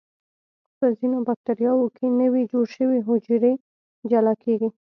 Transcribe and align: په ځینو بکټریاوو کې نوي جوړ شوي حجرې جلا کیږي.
په 0.77 0.85
ځینو 0.97 1.17
بکټریاوو 1.27 1.87
کې 1.95 2.05
نوي 2.21 2.43
جوړ 2.51 2.65
شوي 2.75 2.99
حجرې 3.07 3.53
جلا 4.09 4.33
کیږي. 4.43 4.69